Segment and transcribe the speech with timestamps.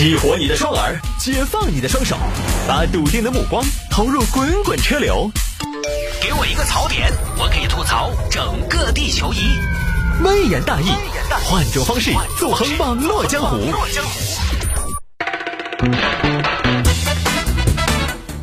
[0.00, 2.16] 激活你的双耳，解放你的双手，
[2.66, 5.30] 把笃定的目光投入滚滚车流。
[6.22, 9.58] 给我一个槽点，我可以吐槽整个地球仪。
[10.24, 10.86] 微言大义，
[11.44, 13.58] 换种方式纵横网络江湖。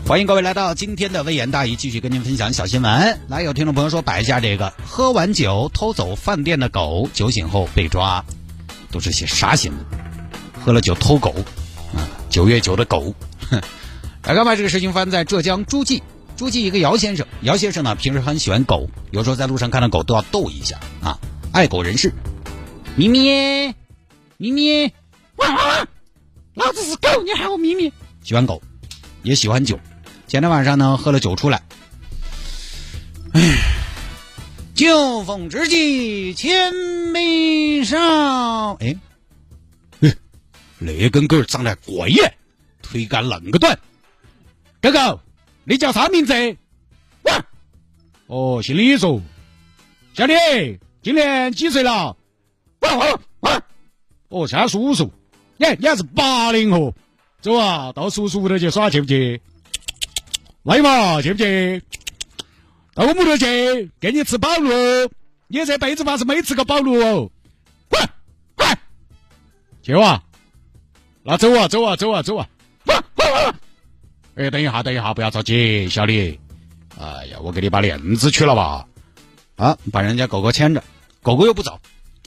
[0.08, 3.20] 欢迎各位来到今天的微言大义，继续跟您分享小新闻。
[3.30, 8.24] 来，有听众朋友说摆一下这个：喝完酒偷走饭店的狗，酒醒后被抓，
[8.92, 10.07] 都是些啥新闻？
[10.68, 11.34] 喝了酒偷狗，
[11.96, 13.16] 啊，九月九的狗。
[13.50, 13.62] 哼，
[14.24, 16.04] 来看吧，这个事情发生在浙江诸暨。
[16.36, 21.18] 诸暨一个姚先生，姚先生呢平时很喜欢狗，有时候在路上看到狗都要逗一下啊，
[21.54, 22.11] 爱狗人士。
[22.98, 23.74] 咪咪，
[24.36, 24.92] 咪咪，
[25.38, 25.88] 汪汪，
[26.56, 27.94] 老子是狗，你喊我咪咪。
[28.22, 28.61] 喜欢狗，
[29.24, 29.80] 也喜欢酒。
[30.28, 31.61] 前天晚上呢，喝了酒出来，
[33.31, 33.58] 哎，
[34.75, 36.73] 酒逢知己千
[37.14, 38.73] 杯少。
[38.81, 38.97] 哎，
[40.80, 42.38] 那根狗儿长得怪耶，
[42.81, 43.78] 腿干恁个短。
[44.81, 45.19] 狗狗，
[45.64, 46.34] 你叫啥名字？
[47.23, 47.45] 哇，
[48.28, 49.22] 哦，姓李嗦。
[50.14, 50.34] 小李，
[51.02, 52.16] 今年几岁了？
[52.80, 53.64] 哇哇哇！
[54.30, 55.11] 哦，像叔叔。
[55.58, 56.94] 耶，你还是八零后。
[57.41, 59.41] 走啊，到叔叔屋头去耍去不去？
[60.64, 61.81] 来嘛，去不去？
[62.94, 65.09] 到我屋头去，给你吃饱了。
[65.47, 67.31] 你这辈子怕是没吃过饱了哦。
[67.89, 68.09] 滚
[68.56, 68.78] 滚，
[69.81, 70.23] 去哇！
[71.30, 72.47] 那走啊，走啊，走啊，走啊！
[74.36, 76.39] 哎，等一下，等一下，不要着急，小李。
[76.97, 78.88] 哎呀，我给你把链子取了吧。
[79.58, 80.81] 啊，把人家狗狗牵着，
[81.22, 81.78] 狗狗又不走，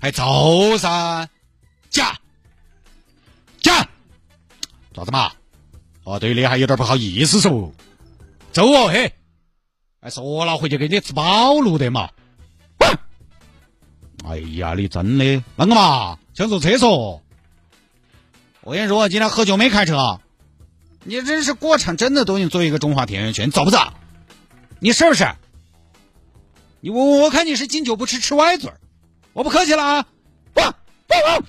[0.03, 1.27] 还走噻？
[1.89, 2.15] 驾
[3.62, 3.89] 驾，
[4.92, 5.33] 咋子嘛？
[6.05, 7.73] 哦，对你还有点不好意思嗦。
[8.53, 9.11] 走哦嘿，
[10.01, 12.11] 哎说了回去给你吃饱路的嘛。
[14.27, 15.25] 哎呀，你真的
[15.57, 16.19] 啷个嘛？
[16.35, 17.23] 想坐厕所？
[18.62, 20.20] 我跟你说，今天喝酒没开车。
[21.03, 23.78] 你真是国产真的都你做一个中华田园犬，你走不走？
[24.80, 25.27] 你是不是？
[26.80, 28.70] 你我我看你是敬酒不吃吃歪嘴
[29.33, 30.07] 我不客气了啊！
[30.55, 30.74] 汪
[31.08, 31.45] 汪汪！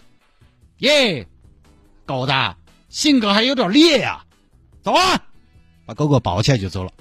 [0.78, 1.28] 耶，
[2.06, 2.34] 狗子
[2.90, 4.24] 性格还有点烈呀，
[4.82, 5.22] 走啊！
[5.86, 6.92] 把狗狗抱起来就走了。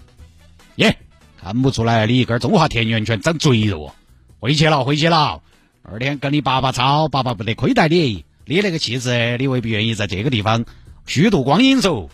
[0.77, 0.99] 耶，
[1.41, 3.95] 看不出来你一根中华田园犬长赘肉。
[4.41, 5.43] 回去了，回去了。
[5.83, 8.25] 二天跟你爸爸吵，爸爸不得亏待你。
[8.51, 10.65] 你那个气质，你未必愿意在这个地方
[11.07, 12.09] 虚度光阴噻。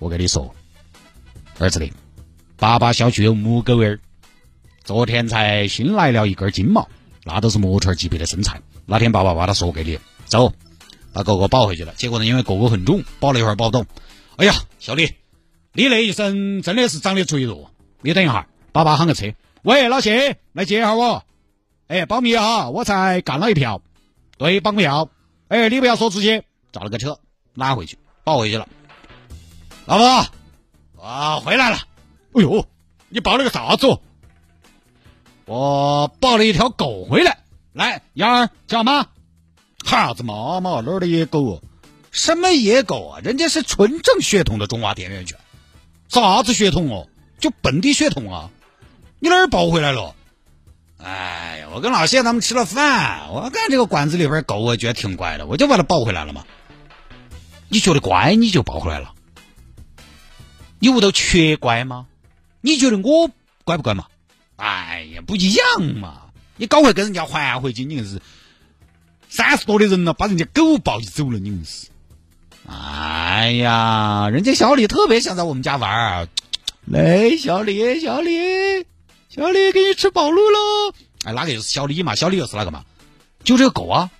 [0.00, 0.52] 我跟你说，
[1.60, 1.92] 儿子的，
[2.56, 4.00] 爸爸小区有母狗儿，
[4.82, 6.88] 昨天才新来了一根金毛，
[7.22, 8.60] 那都是模特级别的身材。
[8.84, 10.52] 那天爸爸把它说给你，走，
[11.12, 11.94] 把狗狗抱回去了。
[11.94, 13.86] 结果呢，因为狗狗很重，抱了一会儿抱不动。
[14.38, 15.08] 哎呀，小李。
[15.72, 17.70] 你那一身真的是长得赘肉。
[18.02, 19.32] 你等一下，爸爸喊个车。
[19.62, 21.24] 喂，老谢，来接一下我。
[21.86, 23.80] 哎，保密哈，我才干了一票。
[24.36, 25.08] 对，绑票。
[25.50, 26.44] 哎，你不要说自己。
[26.70, 27.18] 找了个车，
[27.54, 28.68] 拉回去，抱回去了。
[29.84, 30.26] 老婆，
[30.94, 31.78] 我，回来了。
[32.34, 32.64] 哎呦，
[33.08, 33.98] 你抱了个啥子？
[35.46, 37.40] 我抱了一条狗回来。
[37.72, 39.08] 来，杨儿叫妈。
[39.84, 40.80] 啥子妈妈？
[40.82, 41.60] 哪儿的野狗？
[42.12, 43.20] 什么野狗啊？
[43.20, 45.36] 人家是纯正血统的中华田园犬。
[46.08, 47.08] 啥子血统哦？
[47.40, 48.50] 就本地血统啊！
[49.18, 50.14] 你哪儿抱回来了？
[51.02, 56.44] 哎呀，我跟老谢他们吃了饭，我看这个馆子里边狗，我觉得挺乖的，我就把它抱回来了嘛。
[57.68, 59.14] 你觉得乖，你就抱回来了？
[60.78, 62.06] 你屋头缺乖吗？
[62.60, 63.30] 你觉得我
[63.64, 64.06] 乖不乖嘛？
[64.56, 66.22] 哎呀，不一样嘛！
[66.56, 68.20] 你搞快跟人家还回去，你硬是
[69.30, 71.88] 三十多的人了，把人家狗抱起走了，你硬是。
[72.66, 76.28] 哎呀，人家小李特别想在我们家玩儿，
[76.84, 78.84] 来，小李，小李，
[79.30, 80.92] 小李，给你吃饱路喽！
[81.24, 82.16] 哎，哪个又是小李嘛？
[82.16, 82.84] 小李又是哪个嘛？
[83.44, 84.10] 就这个狗啊，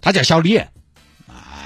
[0.00, 0.62] 他叫小李。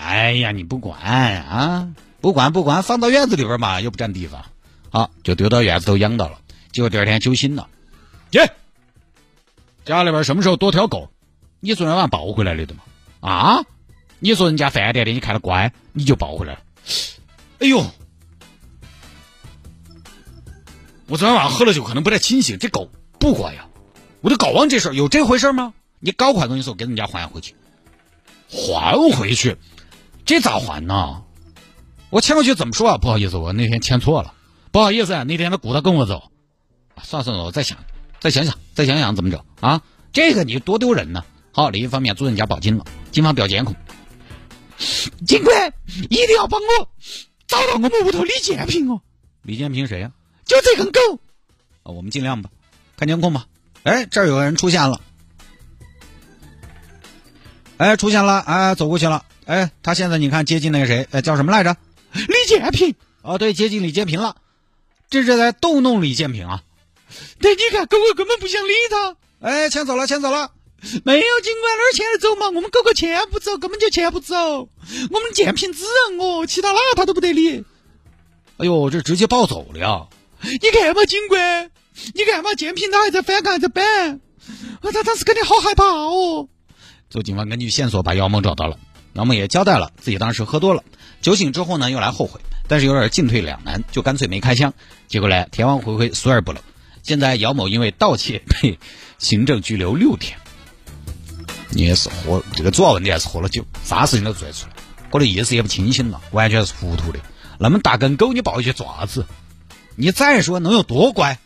[0.02, 4.46] 哎呀，你不管啊，不管不管，放到院子里边嘛，又不占地方，
[4.90, 6.38] 好，就丢到院子头养到了。
[6.72, 7.68] 结果第二天酒醒了，
[8.30, 8.50] 耶，
[9.84, 11.10] 家里边什么时候多条狗？
[11.60, 12.80] 你昨天晚上抱回来的的嘛？
[13.20, 13.62] 啊？
[14.20, 16.60] 你说人家饭店的，你看他乖，你就抱回来了。
[17.58, 17.84] 哎呦，
[21.12, 22.58] 我昨天晚上喝了酒，可能不太清醒。
[22.58, 23.68] 这狗不管呀，
[24.22, 25.74] 我都搞忘这事儿有这回事吗？
[26.00, 27.54] 你搞快跟你说，给人家还回去，
[28.48, 29.58] 还回去，
[30.24, 31.22] 这咋还呢？
[32.08, 32.96] 我签过去怎么说啊？
[32.96, 34.32] 不好意思，我那天签错了，
[34.70, 36.32] 不好意思，啊那天他鼓捣跟我走。
[37.02, 37.76] 算了算了，我再想，
[38.18, 39.82] 再想想，再想想怎么整啊？
[40.14, 41.22] 这个你多丢人呢。
[41.52, 43.76] 好，另一方面，主人家报警了，警方调监控。
[45.26, 45.74] 警官，
[46.08, 46.88] 一定要帮我
[47.46, 49.02] 找到我们屋头李建平哦！
[49.42, 50.10] 李建平谁呀？
[50.44, 51.00] 就这根狗
[51.82, 51.92] 啊！
[51.92, 52.50] 我们尽量吧，
[52.96, 53.46] 看监控吧。
[53.84, 55.00] 哎，这儿有个人出现了，
[57.78, 59.24] 哎，出现了，哎，走过去了。
[59.44, 61.76] 哎，他现在你看接近那个谁，哎，叫什么来着？
[62.12, 62.94] 李建平。
[63.22, 64.36] 哦，对，接近李建平了，
[65.10, 66.62] 这是在逗弄李建平啊。
[67.40, 69.16] 对，你看狗狗根本不想理他。
[69.40, 70.52] 哎，牵走了，牵走了。
[71.04, 72.46] 没有，警官哪儿牵着走嘛？
[72.46, 74.36] 我们狗狗牵不走，根本就牵不走。
[74.36, 77.64] 我们建平只认我，其他哪他都不得理。
[78.58, 80.08] 哎呦，这直接抱走了。
[80.42, 81.70] 你看嘛，警官，
[82.14, 84.20] 你看嘛，建平他还在反抗，还在板。
[84.82, 86.48] 他当时肯定好害怕哦。
[87.08, 88.76] 走，警方根据线索把姚某找到了，
[89.12, 90.82] 姚某也交代了自己当时喝多了，
[91.20, 94.74] 酒醒之后呢又来后悔，但是有点进退两难，就干脆没开枪。
[95.06, 96.60] 结果呢，天网恢恢，疏而不漏。
[97.02, 98.78] 现在姚某因为盗窃被
[99.18, 100.38] 行政拘留六天。
[101.70, 104.72] 你也是喝这个主要问题还是喝了酒，啥事情都做得出来，
[105.10, 107.20] 我的意识也不清醒了，完全是糊涂的。
[107.58, 109.24] 那么大根狗，你抱回去做啥子？
[109.96, 111.38] 你再说能有多乖？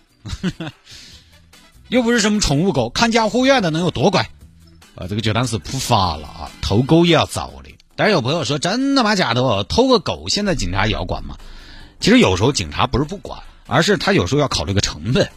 [1.89, 4.29] 又不是什么宠物狗，看家护院的能有多乖？
[4.97, 6.51] 啊，这个就当是普法了啊！
[6.63, 7.71] 偷狗也要遭的。
[7.95, 9.15] 但是有朋友说，真的吗？
[9.15, 9.65] 假的？
[9.65, 11.37] 偷个狗，现在警察也要管吗？
[12.01, 15.31] 其实有时候警察不是不管，而是他有时候要考虑个成本。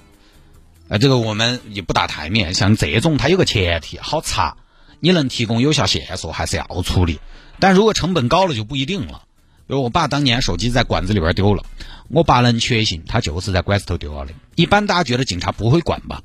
[0.87, 2.53] 啊，这个我们也不打台面。
[2.53, 4.57] 像这种，它有个前提，好查，
[4.99, 7.19] 你能提供有效线索，还是要处理。
[7.59, 9.23] 但如果成本高了，就不一定了。
[9.69, 11.63] 比如我爸当年手机在馆子里边丢了，
[12.07, 14.33] 我爸能确信他就是在馆子头丢了的。
[14.55, 16.23] 一般大家觉得警察不会管吧？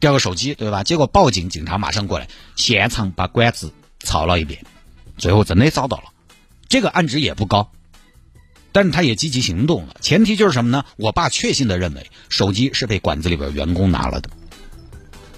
[0.00, 0.84] 掉个手机，对吧？
[0.84, 4.66] 结果报警，警察马上过来，现场把管子抄了一遍，
[5.16, 6.04] 最后真的找到了。
[6.68, 7.72] 这个案值也不高，
[8.70, 9.96] 但是他也积极行动了。
[10.02, 10.84] 前提就是什么呢？
[10.98, 14.28] 我爸确信的认为手机是被馆子里边员工拿了的。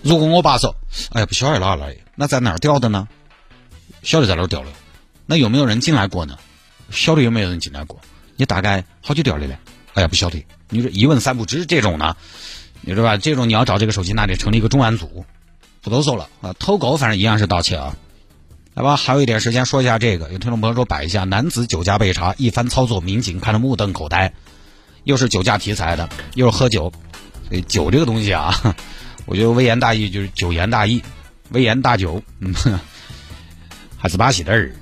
[0.03, 0.75] 如果我爸说
[1.15, 3.07] ：“哎呀，不晓得哪来，那在哪儿掉的呢？
[4.03, 4.73] 晓得在哪儿掉了？
[5.27, 6.37] 那有没有人进来过呢？
[6.91, 8.01] 晓得有没有人进来过？
[8.37, 9.57] 你大概好久掉的呢？
[9.95, 10.45] 哎呀，不晓得。
[10.69, 12.17] 你说一问三不知这种呢？”
[12.83, 13.17] 你知道吧？
[13.17, 15.25] 这种你要找这个手机，那得成立一个重案组。
[15.83, 17.97] 不多说了啊，偷狗反正一样是盗窃啊。
[18.75, 20.31] 来吧，还有一点时间说一下这个。
[20.31, 24.35] 有听众朋友说摆一下，男子酒驾被查，一番操作，民警看得目瞪口呆。
[25.05, 26.93] 又是酒驾题材的，又是喝酒。
[27.67, 28.77] 酒这个东西啊，
[29.25, 31.03] 我觉得微言大义就是酒言大义，
[31.51, 32.55] 微言大酒，嗯，
[33.97, 34.77] 还是把戏的儿。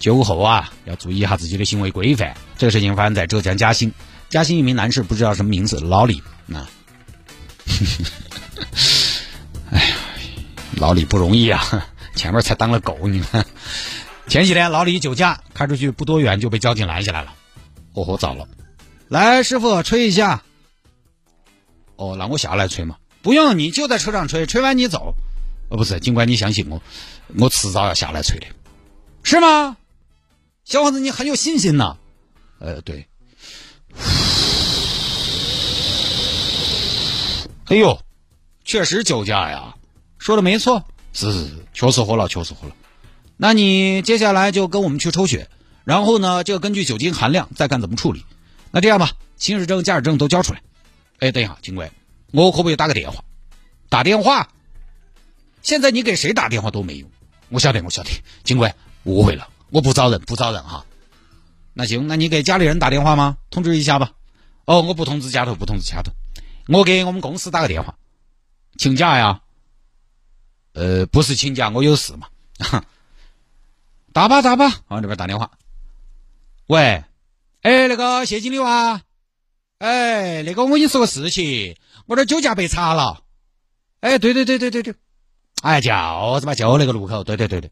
[0.00, 2.36] 酒后啊，要注意一下自己的行为规范。
[2.58, 3.92] 这个事情发生在浙江嘉兴，
[4.28, 6.20] 嘉兴一名男士不知道什么名字，老李
[6.52, 6.68] 啊。
[9.70, 9.96] 哎呀，
[10.78, 11.86] 老李不容易啊！
[12.16, 13.46] 前面才当了狗，你看，
[14.26, 17.34] 前几天老李酒驾，开出去不多远就被交警拦下来了。
[17.92, 18.48] 哦吼，早了！
[19.08, 20.42] 来，师傅吹一下。
[21.96, 22.96] 哦，让我下来吹嘛？
[23.22, 25.14] 不用，你就在车上吹，吹完你走。
[25.68, 26.82] 哦，不是，尽管，你相信我，
[27.38, 28.46] 我迟早要下来吹的，
[29.22, 29.76] 是吗？
[30.64, 31.96] 小伙子，你很有信心呐。
[32.58, 33.06] 呃，对。
[37.66, 38.00] 哎呦，
[38.64, 39.74] 确实酒驾呀！
[40.18, 42.74] 说的没错，是是是，确实喝了，确实喝了。
[43.36, 45.48] 那你接下来就跟我们去抽血，
[45.84, 48.24] 然后呢，就根据酒精含量再看怎么处理。
[48.70, 50.60] 那这样吧，行驶证、驾驶证都交出来。
[51.20, 51.90] 哎，等一下，警官，
[52.32, 53.24] 我可不可以打个电话？
[53.88, 54.48] 打电话？
[55.62, 57.10] 现在你给谁打电话都没用。
[57.48, 58.10] 我晓得，我晓得，
[58.44, 58.74] 警官
[59.04, 60.84] 误会了，我不招人，不招人哈。
[61.72, 63.36] 那行，那你给家里人打电话吗？
[63.50, 64.12] 通知一下吧。
[64.64, 66.12] 哦，我不通知家头，不通知家头。
[66.68, 67.96] 我给我们公司打个电话，
[68.76, 69.40] 请假呀？
[70.72, 72.28] 呃，不是请假，我有事嘛。
[74.12, 75.52] 打吧打吧，往这边打电话。
[76.66, 77.04] 喂，
[77.62, 79.00] 哎，那个谢经理哇？
[79.78, 83.22] 哎，那个我跟你说个事情，我这酒驾被查了。
[84.00, 84.94] 哎，对对对对对对，
[85.62, 85.90] 哎，就
[86.40, 87.70] 是嘛，就那个路口，对对对对。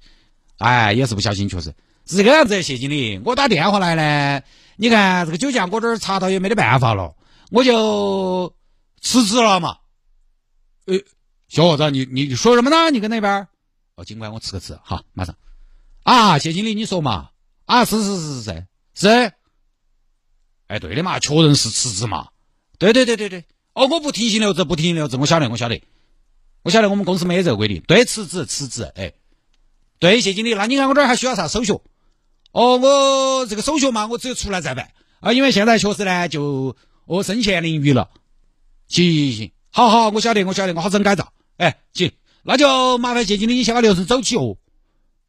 [0.59, 1.75] 哎，也是不小心，确实
[2.09, 2.61] 是这个样子。
[2.63, 4.43] 谢经理，我打电话来呢，
[4.77, 7.15] 你看这个酒驾，我这儿查到也没得办法了，
[7.53, 8.53] 我就。
[9.01, 9.79] 辞职了嘛？
[10.87, 10.99] 呃，
[11.47, 12.91] 小伙子，你你你说什么呢？
[12.91, 13.47] 你跟那边？
[13.95, 15.37] 哦，尽管我辞个职，好，马上。
[16.03, 17.31] 啊，谢经理，你说嘛？
[17.67, 19.33] 啊，是是是是是是。
[20.67, 22.27] 哎，对的嘛，确认是辞职嘛。
[22.77, 23.45] 对对对对对。
[23.73, 25.81] 哦，我不提醒留职，不提醒留职，我晓得，我晓得，
[26.65, 27.81] 我晓得，我们公司没有这个规定。
[27.87, 28.83] 对，辞职辞职。
[28.97, 29.13] 哎，
[30.01, 31.73] 对，谢经理，那你看我这儿还需要啥手续？
[32.53, 34.91] 哦，我这个手续嘛，我只有出来再办
[35.21, 36.77] 啊，因为现在确实呢，就
[37.07, 38.11] 哦身陷囹圄了。
[38.89, 41.33] 行行行，好好，我晓得，我晓得，我好整改造。
[41.59, 42.11] 哎，行，
[42.43, 44.57] 那就麻烦谢经理，你先把流程走起哦。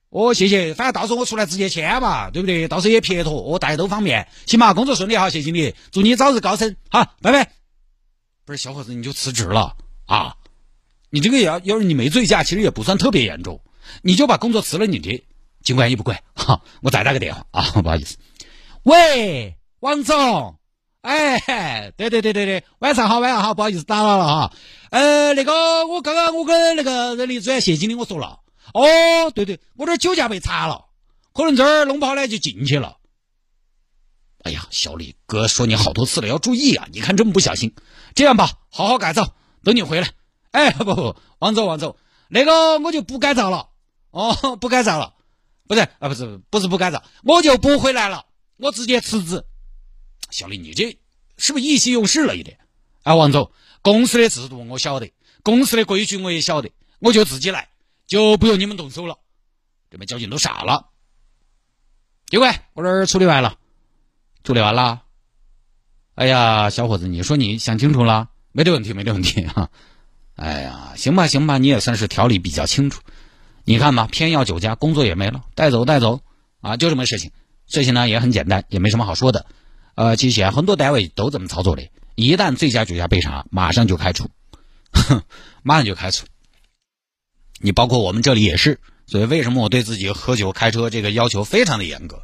[0.10, 2.68] 哦，谢谢，反正到时候我出来直接签嘛，对不对？
[2.68, 4.28] 到时候也撇脱，哦，大家都方便。
[4.46, 6.76] 行吧，工作顺利哈，谢经理，祝你早日高升。
[6.90, 7.52] 好，拜拜。
[8.46, 10.36] 不是小伙子，你就辞职了啊？
[11.12, 13.62] 你这个要要是你没醉驾，其实也不算特别严重，
[14.02, 15.24] 你就把工作辞了，你这
[15.70, 16.24] 尽管也不管。
[16.34, 18.18] 哈，我再打个电话啊，不好意思。
[18.82, 20.58] 喂，王总。
[21.02, 24.54] 哎，对对对对对，晚上好，晚上好，不好意思打扰了哈。
[24.90, 28.40] 呃，那个我刚刚我跟那个人力资源谢经理我说了，
[28.74, 30.86] 哦，对对，我这酒驾被查了，
[31.36, 32.98] 可能这儿弄不好呢就进去了。
[34.42, 36.88] 哎呀，小李哥说你好多次了，要注意啊！
[36.92, 37.76] 你看这么不小心，
[38.16, 40.10] 这样吧，好好改造，等你回来。
[40.50, 41.96] 哎，不不，王总王总，
[42.28, 43.68] 那个我就不改造了。
[44.12, 45.14] 哦，不改造了，
[45.70, 48.26] 不是啊，不是不是不改造，我就不回来了，
[48.58, 49.46] 我直接辞职。
[50.32, 50.98] 小李，你这
[51.38, 52.58] 是不是意气用事了一点？
[53.04, 53.52] 啊，王总，
[53.84, 55.12] 公司的制度我晓得，
[55.44, 57.70] 公司的规矩我也晓得，我就自己来，
[58.08, 59.20] 就不用你们动手了。
[59.92, 60.88] 这边交警都傻了。
[62.26, 63.60] 警官，我这儿处理完了。
[64.44, 65.04] 处理完了，
[66.16, 68.30] 哎呀，小伙子，你说你想清楚了？
[68.52, 69.70] 没得问题，没得问题哈。
[70.34, 73.04] 哎呀，行吧，行吧，你也算是条理比较清楚。
[73.70, 76.22] 你看吧，偏要酒驾，工作也没了，带走带走，
[76.60, 77.30] 啊，就这么个事情。
[77.68, 79.46] 事情呢也很简单，也没什么好说的。
[79.94, 84.32] 呃，其实很多单位都这么操作的，一旦醉驾酒驾被查，马上就开除，
[84.92, 85.22] 哼，
[85.62, 86.26] 马上就开除。
[87.60, 92.24] 你包括我们这里也是，所以为什么我对自己喝酒开车这个要求非常的严格？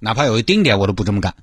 [0.00, 1.34] 哪怕有一丁点，我都不这么干，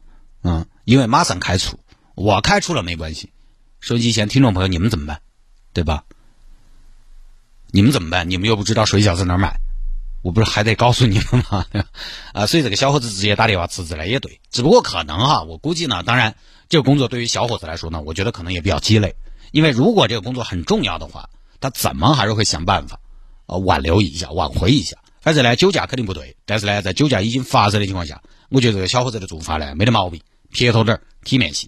[0.44, 1.79] 嗯，因为马上开除，
[2.13, 3.32] 我开除了没关系。
[3.79, 5.20] 收音机前听众朋友，你们怎么办？
[5.74, 6.03] 对吧？
[7.75, 8.29] 你们怎么办？
[8.29, 9.53] 你们又不知道水饺在哪儿买，
[10.24, 11.65] 我不是还得告诉你们吗？
[12.32, 16.34] 啊，所以这个小伙子直接打电话辞职了也对，只不过可能哈，我估计呢，当然
[16.70, 19.13] 这个工作对于小伙子来说呢，我觉得可能也比较鸡肋，
[19.51, 21.29] 因为如果这个工作很重要的话，
[21.60, 22.98] 他怎么还是会想办法，
[23.48, 24.96] 呃，挽留一下，挽回一下。
[25.20, 28.22] 反正呢，酒驾肯定不对，但是呢，在酒驾已经发生的情况下。
[28.48, 31.67] 我觉得这个小伙子的做法呢，没得毛病，撇脱点，体面些，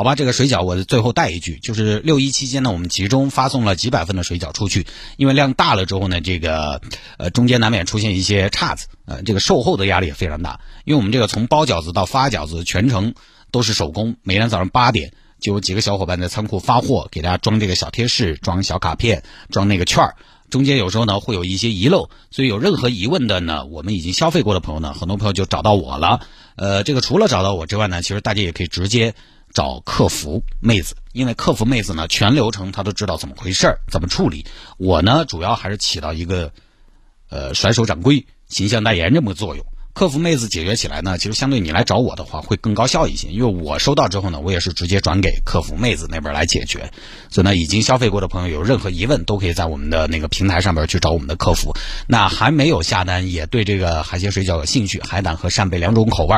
[0.00, 0.14] 好吧？
[0.14, 4.86] 这个水饺我最后带一句，就是六一期间呢，我们集中发送了几百份的水饺出去，
[5.18, 6.80] 因为量大了之后呢，这个
[7.18, 13.12] 呃中间难免出现一些岔子，呃，这个售后的压力也非常大，因为我们这个从包饺子到发饺子全程
[13.50, 20.16] 都是手工，每天早上八点就有几个小伙伴在仓库发货，给大家装这个小贴士，装小卡片，装那个券儿。
[20.48, 26.22] 中间有时候呢会有一些遗漏，所以有任何疑问的呢，我们已经消费过的朋友呢，很多朋友就找到我了。
[26.56, 29.14] 呃，这个除了找到我之外呢，其实大家也可以直接
[29.52, 34.46] 找客服妹子，因为客服妹子呢全流程她都知道怎么回事儿，怎么处理。
[34.78, 36.52] 我呢主要还是起到一个
[37.28, 39.64] 呃甩手掌柜、形象代言这么个作用。
[39.92, 46.92] 客服妹子解决起来呢，其实相对你来找我的话会更高效一些，因为我收到之后呢，我也是直接转给客服妹子那边来解决。
[47.28, 51.74] 所以呢，已经消费过的朋友有任何疑问，都可以在我们的那个平台上边去找我们的客服。
[52.06, 56.36] 那还没有下单，也对这个海鲜水饺有兴趣，海胆和扇贝两种口味，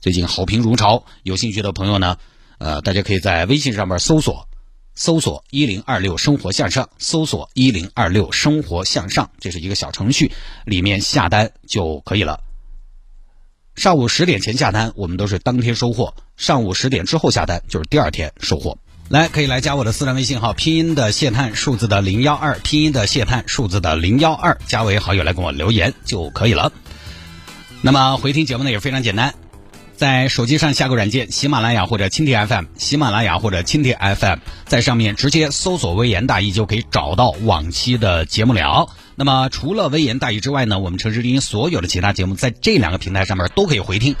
[0.00, 1.04] 最近好评如潮。
[1.24, 2.16] 有兴趣的朋友呢，
[2.62, 4.46] 呃，大家可以在微信上面搜索
[4.94, 10.30] 搜索一零二六生活向上，搜索一零二六生活向上，这是一个小程序，
[10.64, 12.40] 里面下单就可以了。
[13.74, 18.78] 上午十点前下单，我们都是当天收货；上午十点之后下单，就是第二天收货。
[19.08, 26.72] 来，可以来加我的私人微信号，拼音的谢探，数字的零幺二，拼音的谢探，数字的零幺二，加为好友来跟我留言就可以了。
[27.80, 29.34] 那么回听节目呢也非常简单，
[30.02, 38.88] 在手机上下个软件，喜马拉雅或者蜻蜓 FM，喜马拉雅或者蜻蜓 FM，在上面直接搜索“微言大义”就可以找到往期的节目了。
[39.14, 44.16] 那么除了微言大义之外呢，我们城市之音所有的其他节目在这两个平台上面都可以回听。